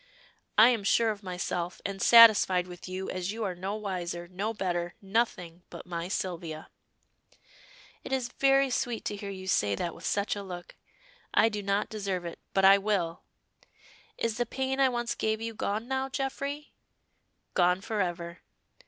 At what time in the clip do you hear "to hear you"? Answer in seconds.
9.05-9.45